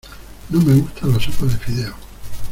[0.49, 1.93] No me gusta la sopa de fideos.